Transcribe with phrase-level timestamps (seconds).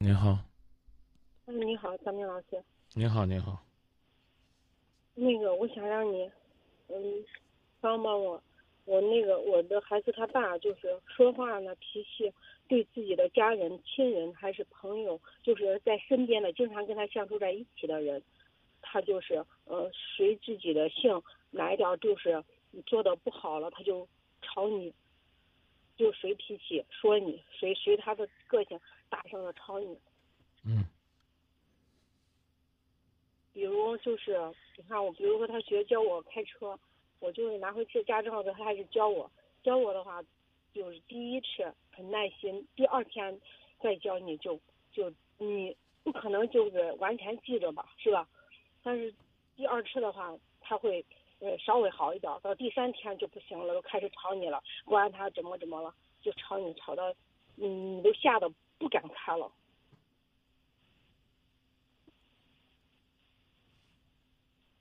[0.00, 0.38] 您好，
[1.46, 2.62] 嗯，你好，张明老师。
[2.94, 3.60] 你好，你好。
[5.16, 6.30] 那个，我想让你，
[6.86, 7.24] 嗯，
[7.80, 8.40] 帮帮我。
[8.84, 12.32] 我那个我的孩子他爸就是说话呢，脾气
[12.68, 18.22] 对自己的家人、亲人还是朋友，就是在身边的，经常跟他相处在一起的人，
[18.80, 21.20] 他就是呃随自己的性，
[21.50, 22.42] 哪一点就是
[22.86, 24.06] 做的不好了，他就
[24.42, 24.94] 吵你，
[25.96, 28.80] 就随脾气说你，随随他的个性
[29.38, 29.98] 大声的吵你。
[30.64, 30.84] 嗯。
[33.52, 34.36] 比如就是
[34.76, 36.78] 你看我，比如说他学教我开车。
[37.20, 39.28] 我就是拿回去驾照的，他开始教我，
[39.64, 40.22] 教我的话，
[40.72, 43.36] 就是第一次很耐心，第二天
[43.80, 44.56] 再教你就
[44.92, 48.28] 就你不可能就是完全记着吧，是吧？
[48.84, 49.12] 但是
[49.56, 51.04] 第二次的话，他会
[51.40, 55.92] 呃稍微好一点，到第三天就不行了，都开始吵你了，管他怎么怎么了，
[56.22, 57.12] 就吵你吵到
[57.56, 59.50] 嗯你都吓得不敢开了。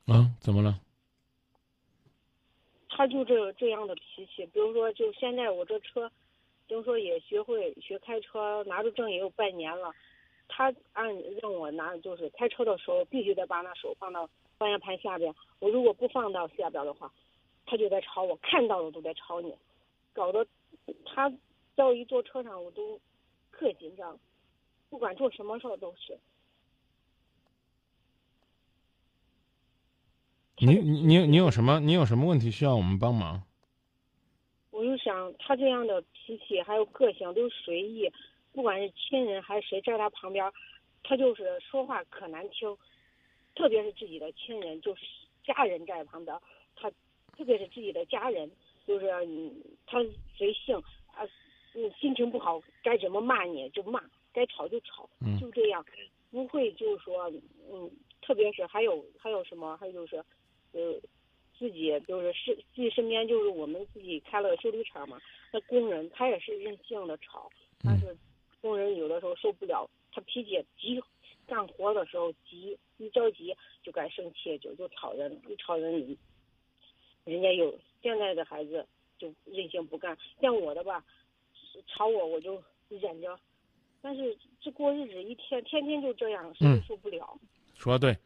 [0.07, 0.31] 啊？
[0.39, 0.79] 怎么了？
[2.89, 6.09] 他就这这样的脾气，比如说，就现在我这车，
[6.67, 9.93] 就说也学会学开车，拿着证也有半年了。
[10.47, 15.35] 他按让我拿，就是开车的时候必须得把那手放到方向盘下边。
[15.59, 17.11] 我如果不放到下边的话，
[17.65, 19.53] 他就在吵我，看到了都在吵你，
[20.13, 20.47] 搞得
[21.05, 21.31] 他
[21.75, 22.99] 到一坐车上我都
[23.57, 24.19] 特紧张，
[24.89, 26.17] 不管做什么事儿都是。
[30.59, 33.43] 你你你你有什么你有什么问题需要我们帮忙？
[34.69, 38.11] 我就想他这样的脾气还有个性都随意，
[38.53, 40.51] 不管是亲人还是谁在他旁边，
[41.03, 42.77] 他就是说话可难听，
[43.55, 45.01] 特别是自己的亲人，就是
[45.43, 46.39] 家人在旁边，
[46.75, 46.91] 他
[47.35, 48.51] 特别是自己的家人，
[48.85, 49.07] 就是
[49.85, 49.97] 他
[50.35, 50.79] 随性，
[51.83, 55.85] 啊，嗯，心情不好该怎么骂你就骂，该吵就吵，就这样，
[56.31, 57.31] 不会就是说，
[57.71, 57.89] 嗯，
[58.21, 60.23] 特别是还有还有什么，还有就是。
[60.73, 60.93] 呃，
[61.57, 65.17] 自己就是是自己身边就是我们自己开了个修理厂嘛，
[65.51, 67.49] 那工人他也是任性的吵，
[67.83, 68.15] 但是
[68.61, 71.01] 工人有的时候受不了，他脾气急，
[71.47, 76.17] 干活的时候急，一着急就该生气，就就吵人，一吵人，
[77.23, 78.85] 人家有现在的孩子
[79.17, 81.03] 就任性不干，像我的吧，
[81.85, 83.39] 吵我我就忍着，
[84.01, 87.37] 但是这过日子一天天天就这样，谁也受不了。
[87.75, 88.17] 说对，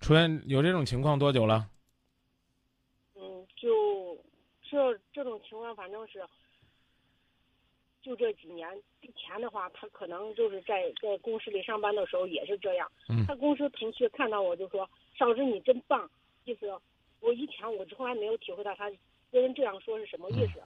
[0.00, 1.68] 出现有这种情况多久了？
[3.16, 4.16] 嗯就
[4.62, 6.24] 这这种情况，反正是
[8.02, 8.68] 就这几年。
[9.02, 12.90] 以前的话，他可能就是在在公司里上班的时候也是这样。
[13.26, 14.88] 他公司同事看到我就说
[15.18, 16.08] ：“少子你真棒。”
[16.44, 16.66] 意思
[17.20, 18.90] 我以前我从来没有体会到他
[19.30, 20.62] 别人这样说是什么意思。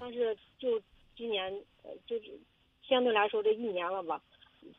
[0.00, 0.80] 但是就
[1.18, 1.52] 今年，
[1.82, 2.40] 呃，就是
[2.82, 4.22] 相对来说这一年了吧。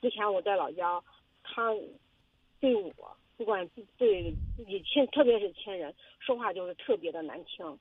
[0.02, 1.04] 之前我在老家，
[1.44, 1.72] 他
[2.60, 3.18] 对我。
[3.38, 3.66] 不管
[3.98, 7.80] 对自己亲，特别是亲人，说话就是特别的难听。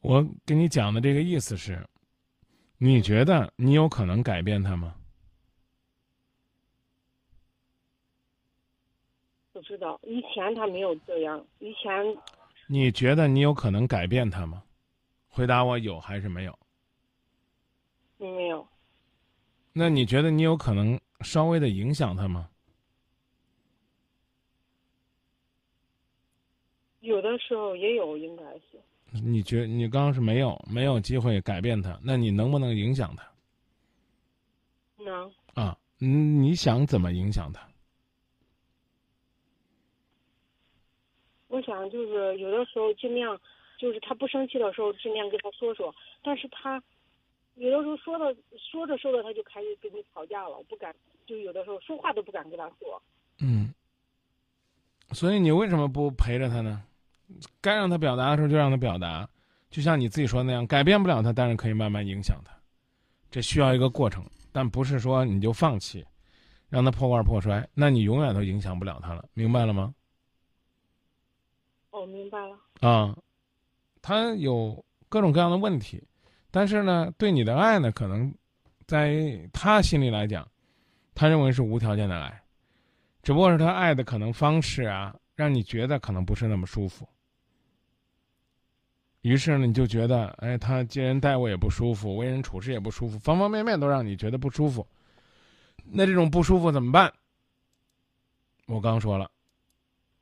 [0.00, 1.86] 我跟你讲的这个意思是，
[2.78, 4.94] 你觉得你有可能改变他吗？
[9.52, 12.16] 不知道，以前他没有这样，以前。
[12.66, 14.62] 你觉得你有可能改变他吗？
[15.28, 16.58] 回答我有还是没有？
[18.32, 18.66] 没有。
[19.72, 22.48] 那你觉得你有可能稍微的影响他吗？
[27.00, 28.80] 有的时候也有，应该是。
[29.22, 33.30] 你觉你刚刚是没有没有机会改变他，那你能不能影响他？
[35.04, 35.30] 能。
[35.54, 37.68] 啊，你想怎么影响他？
[41.48, 43.38] 我想就是有的时候尽量，
[43.78, 46.82] 就是他不生气的时候尽量跟他说说，但是他
[47.56, 50.94] 有的时候说的说着说着他就开始跟你吵架了，不敢，
[51.26, 53.00] 就有的时候说话都不敢跟他说。
[53.38, 53.72] 嗯。
[55.12, 56.82] 所以你为什么不陪着他呢？
[57.60, 59.28] 该让他表达的时候就让他表达，
[59.70, 62.54] 就像你自己说的那样，改变不了他，但是可以慢慢影响他，
[63.30, 66.04] 这需要一个过程，但不是说你就放弃，
[66.68, 69.94] 让他破罐破摔，那你永远都影响不了他了，明白了吗？
[71.90, 72.58] 哦，明白了。
[72.80, 73.16] 啊，
[74.02, 76.02] 他有各种各样的问题，
[76.54, 78.32] 但是呢，对你的爱呢，可能
[78.86, 80.48] 在他心里来讲，
[81.12, 82.42] 他认为是无条件的爱，
[83.24, 85.12] 只不过是他爱的可能方式啊。
[85.34, 87.08] 让你觉得可能不是那么舒服，
[89.22, 94.86] 于是呢，你就觉得，哎，他接人待我也不舒服，为人处事也不舒服，方方面面都让你觉得不舒服。
[95.82, 97.12] 那这种不舒服怎么办？
[98.66, 99.28] 我刚说了，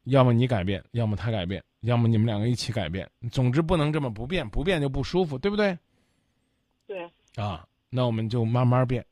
[0.04, 3.06] 要么你改变，要么他改变，要么你们两个一起改变。
[3.30, 5.78] 总之不能这么不变，不变就不舒服，对不对？
[6.92, 7.42] 对。
[7.42, 9.04] 啊，那我们就慢慢变，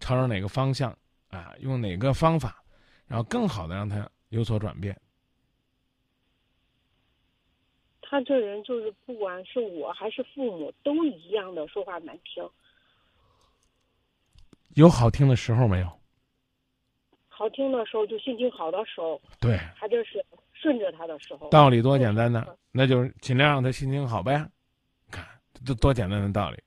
[0.00, 0.96] 朝着哪个方向
[1.28, 2.62] 啊，用哪个方法，
[3.06, 4.98] 然后更好的让他有所转变。
[8.00, 12.48] 他这人就是不管是我还是父母都一样的说话难听。
[14.74, 15.92] 有好听的时候没有？
[17.28, 20.24] 好听的时候就心情好的时候，对，他就是
[20.54, 21.50] 顺着他的时候。
[21.50, 24.48] 道理多简单呢，那就是尽量让他心情好呗。
[25.10, 25.26] 看，
[25.64, 26.62] 这多简单的道理，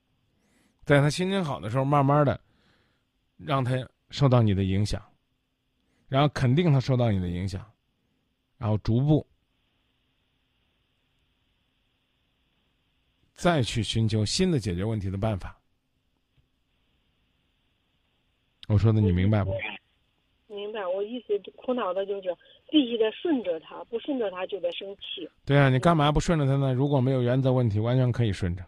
[0.89, 2.41] 在他心情好的时候，慢慢的
[3.37, 3.73] 让他
[4.09, 4.99] 受到你的影响，
[6.07, 7.63] 然后肯定他受到你的影响，
[8.57, 9.23] 然后逐步
[13.35, 15.55] 再去寻求新的解决问题的办法。
[18.67, 19.51] 我说的你明白不？
[20.47, 22.35] 明白，我意思苦恼的就是
[22.71, 25.29] 必须得顺着他，不顺着他就得生气。
[25.45, 26.73] 对啊，你干嘛不顺着他呢？
[26.73, 28.65] 如果没有原则问题，完全可以顺着。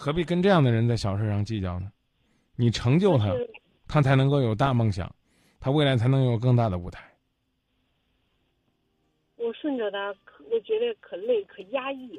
[0.00, 1.92] 何必跟这样的人在小事上计较呢？
[2.56, 3.26] 你成就他，
[3.86, 5.14] 他才能够有大梦想，
[5.60, 7.04] 他未来才能有更大的舞台。
[9.36, 10.08] 我顺着他，
[10.50, 12.18] 我觉得可累，可压抑。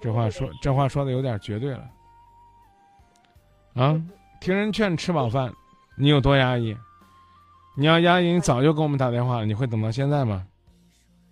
[0.00, 1.90] 这话说，这话说的有点绝对了。
[3.74, 4.02] 啊，
[4.40, 5.52] 听人劝，吃饱饭，
[5.94, 6.74] 你有多压抑？
[7.76, 9.44] 你要压抑，你早就给我们打电话了。
[9.44, 10.46] 你会等到现在吗？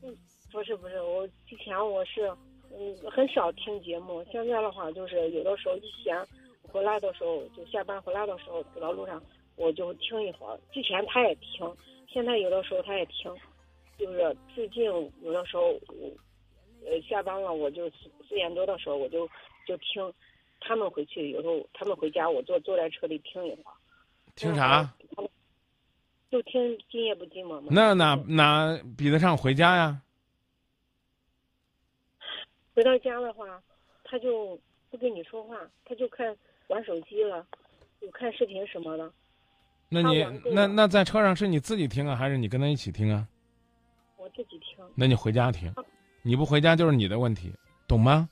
[0.03, 0.15] 嗯，
[0.53, 2.31] 不是不是，我之前我是
[2.79, 6.17] 嗯很少听节目，现在的话就是有的时候一闲
[6.63, 9.21] 回来的时候，就下班回来的时候走到路上
[9.57, 10.59] 我就听一会儿。
[10.73, 11.69] 之前他也听，
[12.09, 13.35] 现在有的时候他也听，
[13.99, 16.11] 就是最近有的时候我
[16.87, 19.29] 呃下班了，我就四四点多的时候我就
[19.67, 20.13] 就听。
[20.61, 23.75] 他们回去有时候，他们回家，我坐坐在车里听一会儿。
[24.35, 24.93] 听啥？
[26.33, 26.61] 就听
[26.91, 27.69] 《今夜不寂寞》嘛。
[27.71, 30.03] 那哪哪比得上回家呀？
[32.79, 33.61] 回到家的话，
[34.05, 34.57] 他就
[34.89, 36.37] 不跟你说话，他就看
[36.69, 37.45] 玩手机了，
[38.01, 39.13] 就看视频什么的。
[39.89, 43.27] 那你那那在车上是你自己听啊，还是你跟他一起听啊？
[44.17, 44.79] 我自己听。
[44.95, 45.75] 那你回家听，
[46.23, 47.53] 你不回家就是你的问题，
[47.89, 48.29] 懂吗？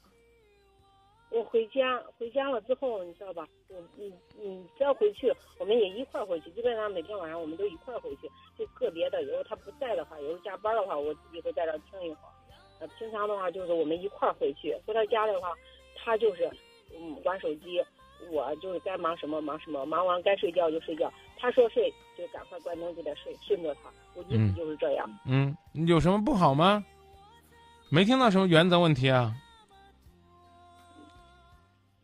[1.31, 3.49] 我回家，回家了之后，你知道吧？
[3.67, 6.53] 我你你只要回去，我们也一块儿回去。
[6.53, 8.31] 基本上每天晚上我们都一块儿回去。
[8.57, 12.31] 就个别的，有时候他不在的话，有时候加班的话，我自己会在这听一会儿。
[12.79, 14.77] 呃，平常的话就是我们一块儿回去。
[14.87, 15.53] 回到家的话，
[15.97, 16.51] 他就是
[16.95, 17.83] 嗯玩手机，
[18.31, 21.13] 我就是该忙什么忙什么，忙完该睡觉就睡觉。
[21.39, 23.91] 他说睡就赶快关灯就得睡，顺着他。
[24.15, 25.09] 我意思就是这样。
[25.27, 25.57] 嗯，
[25.87, 26.85] 有什么不好吗？
[27.91, 29.33] 没听到什么原则问题啊。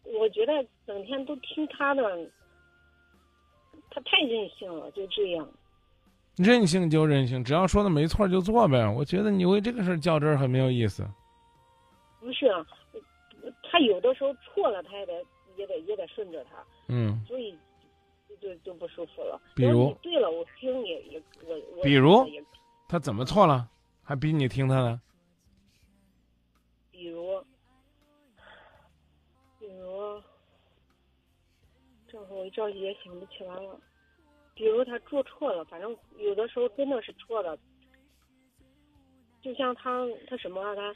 [0.04, 0.52] 我觉得
[0.86, 2.02] 整天都听他的，
[3.90, 5.48] 他太任性了，就这样。
[6.37, 8.88] 任性就任性，只要说的没错就做呗。
[8.88, 11.06] 我觉得你为这个事较真儿很没有意思。
[12.20, 12.46] 不是，
[13.70, 15.25] 他有的时候错了，他也得
[15.56, 16.64] 也得也得顺着他。
[16.88, 17.23] 嗯。
[17.26, 17.56] 所以
[18.40, 19.40] 就就不舒服了。
[19.55, 19.93] 比如。
[20.02, 21.82] 对了，我听你也我我。
[21.82, 22.25] 比如，
[22.88, 23.69] 他怎么错了，
[24.02, 25.00] 还逼你听他的？
[26.90, 27.43] 比如。
[32.29, 33.81] 我一着急也想不起来了，
[34.54, 37.58] 比如他做错了，反正有的时候真的是错的。
[39.43, 40.94] 就像他他什么啊，他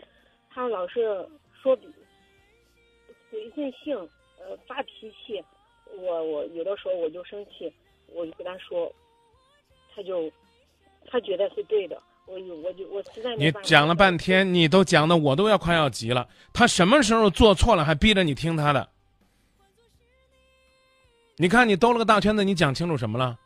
[0.50, 1.29] 他老是
[1.62, 1.76] 说
[3.31, 3.97] 随任性，
[4.38, 5.43] 呃发脾气，
[5.99, 7.73] 我我有的时候我就生气，
[8.07, 8.92] 我就跟他说，
[9.95, 10.30] 他就
[11.11, 16.28] 他觉得是对的，我我就我实在你讲了半天，你都讲的我都要快要急了。
[16.52, 18.88] 他什么时候做错了，还逼着你听他的？
[21.38, 23.37] 你看，你兜了个大圈子，你讲清楚什么了？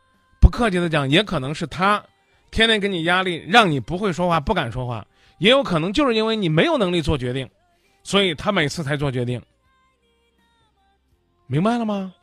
[0.41, 2.03] 不客气的讲，也可能是他
[2.51, 5.07] 天天给你压力，让你不会说话、不敢说话；
[5.39, 7.49] 也有可能就是因为你没有能力做决定，
[8.03, 9.41] 所以他每次才做决定。
[11.47, 12.15] 明白了吗？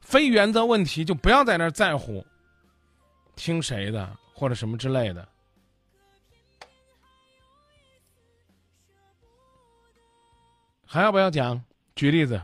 [0.00, 2.24] 非原则问题就不要在那在乎，
[3.36, 5.28] 听谁的或者什么之类的。
[10.84, 11.62] 还要不要讲？
[11.94, 12.40] 举例子。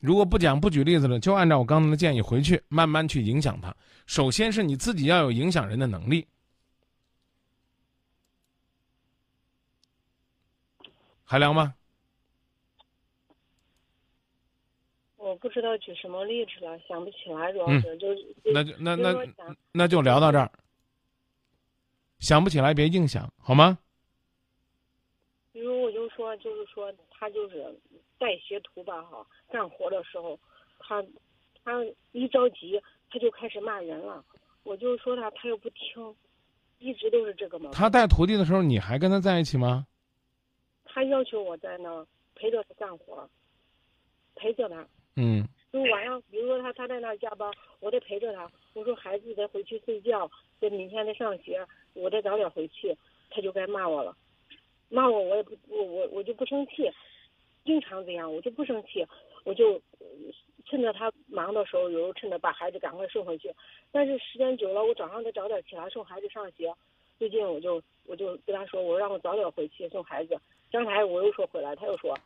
[0.00, 3.74] 如果不讲不举例子了，就按照我刚才的建议回去慢慢去影响他。
[4.06, 6.26] 首先是你自己要有影响人的能力。
[11.24, 11.74] 还聊吗？
[15.16, 18.08] 我不知道举什么例子了，想不起来，主要是就
[18.52, 19.14] 那就那那
[19.72, 20.50] 那就聊到这儿。
[22.20, 23.78] 想不起来别硬想，好吗？
[25.52, 27.78] 比如我就说，就是说他就是。
[28.18, 30.38] 带学徒吧，哈，干活的时候，
[30.78, 31.04] 他
[31.64, 34.24] 他一着急，他就开始骂人了。
[34.64, 36.14] 我就说他，他又不听，
[36.78, 37.70] 一直都是这个嘛。
[37.72, 39.86] 他带徒弟的时候，你还跟他在一起吗？
[40.84, 43.28] 他要求我在那陪着他干活，
[44.34, 44.86] 陪着他。
[45.16, 48.50] 嗯就晚上，比如说他他在那加班，我得陪着他。
[48.74, 52.96] 我说孩子得回去睡觉，得明天得上学，我得早点回去，
[53.30, 54.16] 他就该骂我了。
[54.88, 56.90] 骂我我也不我我我就不生气，
[57.68, 59.06] 经常这样我就不生气，
[59.44, 59.78] 我就
[60.64, 63.54] 趁着他忙的时候，有时候趁着把孩子赶快送回去。
[63.92, 66.72] 但是时间久了，我早上得早点起来送孩子上学。
[67.18, 70.34] 最近我就我就跟他说，我让我早点回去送孩子。
[70.72, 72.18] 刚才我又说回来，他又说，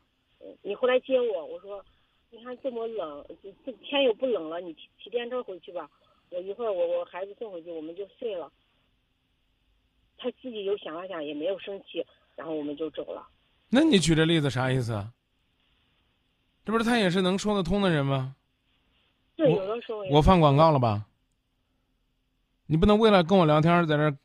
[0.62, 1.44] 你回来接我。
[1.44, 1.84] 我说，
[2.30, 3.26] 你看这么冷，
[3.66, 5.90] 这天又不冷了，你骑骑电车回去吧。
[6.30, 8.52] 我一会儿我我孩子送回去，我们就睡了。
[10.18, 12.06] 他自己又想了想，也没有生气，
[12.36, 13.26] 然后我们就走了。
[13.68, 14.92] 那你举这例子啥意思？
[16.64, 18.36] 这不是他也是能说得通的人吗？
[19.34, 21.06] 对，我有的时候我放广告了吧？
[22.66, 24.16] 你不能为了跟我聊天，在这儿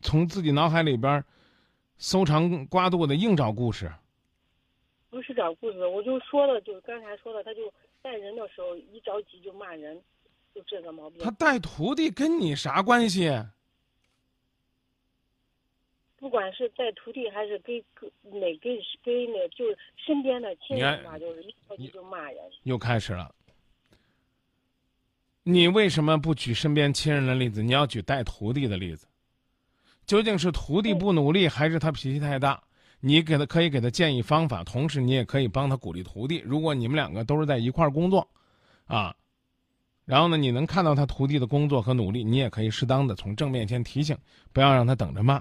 [0.00, 1.24] 从自己脑海里边
[1.96, 3.90] 搜肠刮肚的硬找故事。
[5.10, 10.00] 不是找故事，我就说了，就刚才说的，他就带人的时候一着急就骂人，
[10.54, 11.30] 就这个毛病他。
[11.32, 13.28] 带徒弟跟你啥关系？
[16.18, 22.42] 不管是带徒弟还是给给哪给给那就是身边的亲人嘛，就是一着急就骂人。
[22.64, 23.32] 又开始了。
[25.44, 27.62] 你为什么不举身边亲人的例子？
[27.62, 29.06] 你要举带徒弟的例子。
[30.06, 32.62] 究竟是徒弟不努力，还是他脾气太大？
[33.00, 36.42] 你给他可以给他建议方法，同时你也可以帮他鼓励徒弟。
[36.44, 38.28] 如果你们两个都是在一块儿工作，
[38.86, 39.14] 啊，
[40.04, 44.18] 然后呢，你能看到他徒弟的工作和努力，你也可以适当的从正面先提醒，
[44.52, 45.40] 不要让他等着骂。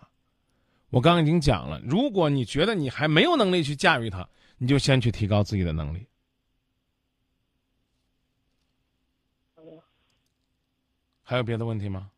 [0.90, 4.28] 我刚刚已经讲了，如果你觉得你还没有能力去驾驭它，
[4.58, 6.08] 你就先去提高自己的能力。
[11.24, 12.10] 还有别的问题吗？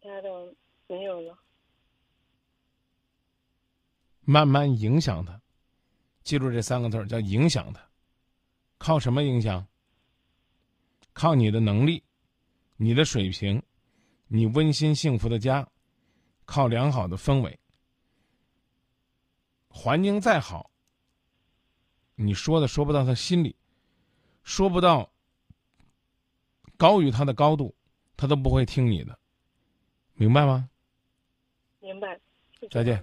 [0.00, 0.54] 其他的
[0.86, 1.36] 没有了。
[4.20, 5.40] 慢慢影响他，
[6.22, 7.80] 记住这三个字儿叫影响他。
[8.78, 9.66] 靠什么影响？
[11.12, 12.04] 靠你的能力，
[12.76, 13.60] 你的水平，
[14.28, 15.68] 你温馨幸福的家，
[16.44, 17.58] 靠良好的氛围。
[19.68, 20.70] 环境再好，
[22.14, 23.54] 你说的说不到他心里，
[24.42, 25.12] 说不到
[26.76, 27.74] 高于他的高度，
[28.16, 29.18] 他都不会听你的，
[30.14, 30.68] 明白吗？
[31.80, 32.18] 明白。
[32.70, 33.02] 再见